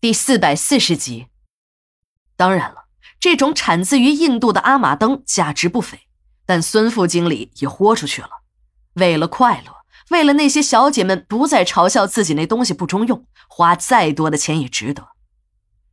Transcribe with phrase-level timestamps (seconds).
[0.00, 1.26] 第四百四十集。
[2.36, 2.84] 当然了，
[3.18, 6.02] 这种产自于印度的阿玛登价值不菲，
[6.46, 8.30] 但孙副经理也豁出去了。
[8.92, 9.78] 为了快乐，
[10.10, 15.08] 为了那些小姐们不再嘲笑自己那东西不中用，花再多的钱也值得。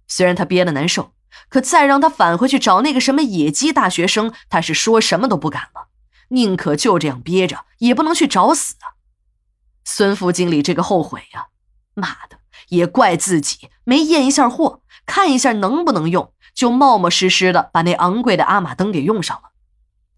[0.07, 1.15] 虽然他憋得难受，
[1.49, 5.87] 可再让他返回去找那个什么野鸡大学生，他是说什么都不敢了。
[6.27, 9.01] 宁可就这样憋着，也不能去找死啊！
[9.83, 11.47] 孙副经理这个后悔呀，
[11.95, 12.34] 妈的！
[12.69, 19.51] 也怪自己没验一下货，看一下能不能用，就冒冒失失的把那昂贵的阿玛登给用上了。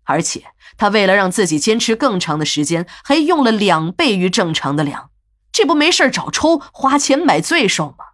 [0.04, 0.46] 而且
[0.78, 5.10] 他为了让自己坚持更长的时间，还用了两倍于正常的量，
[5.52, 8.06] 这不没事找抽，花钱买罪受吗？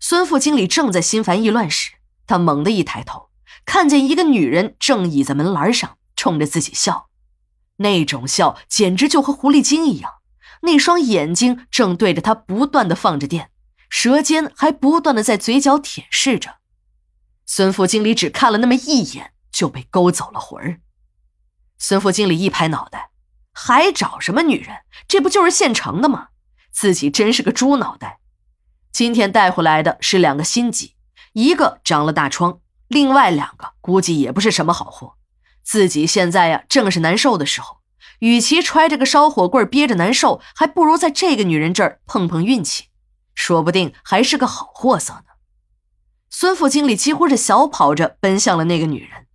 [0.00, 1.92] 孙副经理正在心烦意乱时，
[2.26, 3.28] 他猛地一抬头，
[3.66, 7.08] 看见一个女人正倚在门栏上，冲着自己笑，
[7.76, 10.12] 那种笑简直就和狐狸精一样。
[10.62, 13.50] 那双眼睛正对着他不断的放着电，
[13.88, 16.56] 舌尖还不断的在嘴角舔舐着。
[17.44, 20.80] 孙副经理只看了那么一眼，就被勾走了魂儿。
[21.78, 23.10] 孙副经理一拍脑袋，
[23.52, 24.78] 还找什么女人？
[25.06, 26.28] 这不就是现成的吗？
[26.72, 28.18] 自己真是个猪脑袋。
[28.92, 30.94] 今天带回来的是两个心机，
[31.34, 35.16] 一个长了大疮，另外两个估计也不是什么好货。
[35.62, 37.75] 自己现在呀，正是难受的时候。
[38.20, 42.84] 与其揣着个烧火棍憋着难受，还不如在这个女人这儿碰碰运气，
[43.34, 45.22] 说不定还是个好货色呢。
[46.30, 49.26] 孙副经理几乎是小跑着奔向了那个女人，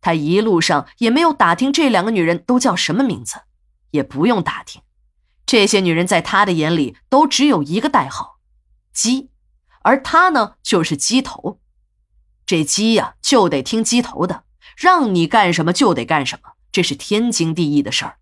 [0.00, 3.42] 他一路上也没有打听这两个女人都叫什么名字，
[3.90, 4.82] 也不用打听，
[5.46, 8.38] 这些女人在他的眼里都只有一个代号——
[8.92, 9.30] 鸡，
[9.82, 11.60] 而他呢就是鸡头。
[12.46, 14.44] 这鸡呀就得听鸡头的，
[14.76, 18.16] 让你干什么就得干什么，这是天经地义的事儿。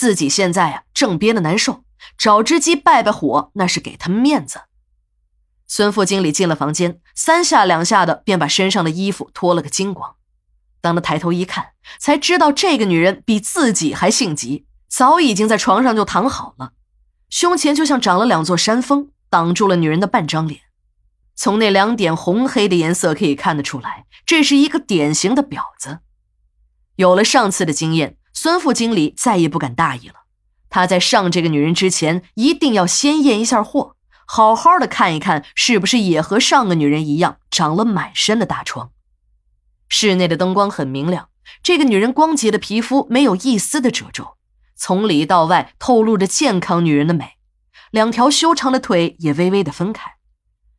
[0.00, 1.84] 自己现在啊，正憋得难受，
[2.16, 4.62] 找只鸡败败火，那是给他们面子。
[5.66, 10.16] 孙副经理进了房间，三下两下的便把身上的衣服脱了个精光。
[10.80, 16.72] 当他抬头一看，才知道这个女人比自己还性急，早已经在床上就躺好了，
[17.28, 20.62] 胸前就像长了两座山峰，挡住了女人的半张脸。
[21.36, 25.98] 从那两点红黑的颜色可以看得出来，这是一个典型的婊子。
[26.96, 28.16] 有了上次的经验。
[28.42, 30.14] 孙副经理再也不敢大意了，
[30.70, 33.96] 他在上这个女人之前，一定要先验一下货，
[34.26, 38.92] 好好的看一看是不是也和上个女人一样长了满身的大疮。
[39.90, 41.28] 室内的灯光很明亮，
[41.62, 44.38] 这个女人光洁的皮肤没有一丝的褶皱，
[44.74, 47.32] 从里到外透露着健康女人的美，
[47.90, 50.12] 两条修长的腿也微微的分开。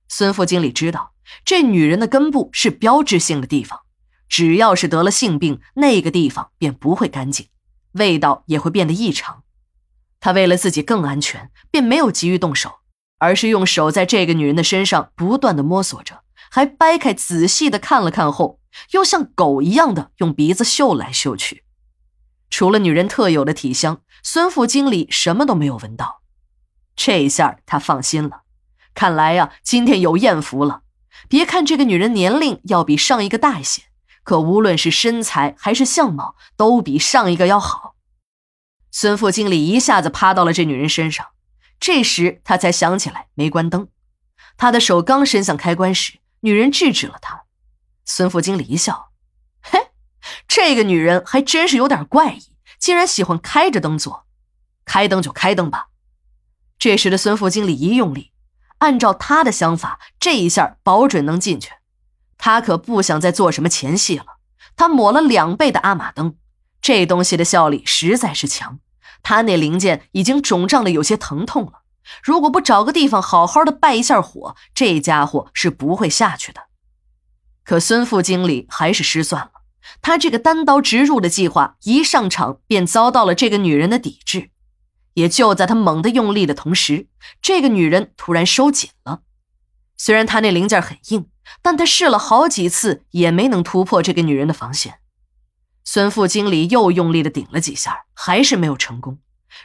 [0.07, 1.13] 孙副经理知道，
[1.45, 3.81] 这女人的根部是标志性的地方。
[4.31, 7.49] 只要是得了性病，那个地方便不会干净，
[7.91, 9.43] 味道也会变得异常。
[10.21, 12.75] 他为了自己更安全，便没有急于动手，
[13.17, 21.65] 而是用手在这个女人的身上不断的摸索着，还掰开仔细的看了看后，又像狗一样的用鼻子嗅来嗅去。
[22.49, 26.21] 除了女人特有的体香，孙副经理什么都没有闻到。
[26.95, 28.43] 这一下他放心了，
[28.93, 30.83] 看来呀，今天有艳福了。
[31.27, 33.90] 别看这个女人年龄要比上一个大一些。
[34.23, 37.95] 可无论是身材还是相貌，都比上一个要好。
[38.91, 41.27] 孙副经理一下子趴到了这女人身上，
[41.79, 43.87] 这时他才想起来没关灯。
[44.57, 47.43] 他的手刚伸向开关时，女人制止了他。
[48.05, 49.11] 孙副经理一笑
[49.63, 49.91] ：“嘿，
[50.47, 54.25] 这个女人还真是有点怪异，竟然喜欢开着灯做。
[54.83, 55.87] 开灯就开灯吧。”
[56.77, 58.33] 这时的孙副经理一用力，
[58.79, 61.71] 按照他的想法，这一下保准能进去。
[62.43, 64.25] 他可不想再做什么前戏了。
[64.75, 66.35] 他抹了两倍的阿玛登，
[66.81, 68.79] 这东西的效力实在是强。
[69.21, 71.83] 他那零件已经肿胀的有些疼痛了。
[72.23, 76.63] 如果不找个地方好好的拜一下火，这家伙是不会下去的。
[77.63, 79.51] 可孙副经理还是失算了。
[80.01, 84.49] 他这个单刀直入的计划一上场便遭到了这个女人的抵制。
[85.13, 87.07] 也就在他猛地用力的同时，
[87.39, 89.19] 这个女人突然收紧了。
[90.03, 91.27] 虽然他那零件很硬。
[91.61, 94.99] 但他试了好几次，也没能突破这个女人的防线。
[95.83, 99.19] 孙副经理又用力的顶了几下，还是没有成功。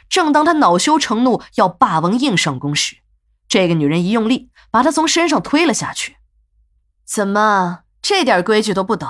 [0.09, 2.97] 正当他恼羞成怒，要霸王硬上弓时，
[3.47, 6.17] 这个女人一用力，把他从身上推了下去。
[7.05, 9.07] 怎么，这点规矩都不懂？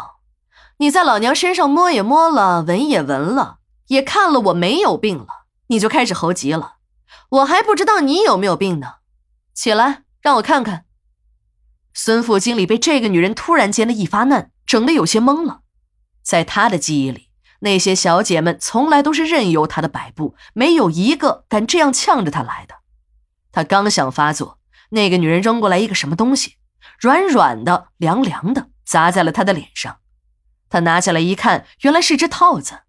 [0.77, 3.57] 你在老娘身上摸也摸了，闻也闻了，
[3.87, 5.27] 也看了我没有病了，
[5.67, 6.75] 你就开始猴急了？
[7.29, 8.95] 我还不知道你有没有病呢。
[9.53, 10.85] 起来，让我看看。
[11.99, 15.61] 孙副经理被这个女人突然间的一发难整得有些懵了，
[16.21, 22.75] 在他的记忆里，那些小姐们从来都是任由他的摆布，没有一个敢这样呛着他来的。
[23.51, 24.59] 他刚想发作，
[24.91, 26.57] 那个女人扔过来一个什么东西，
[26.99, 29.97] 软软的、凉凉的，砸在了他的脸上。
[30.69, 32.81] 他拿下来一看，原来是只套子。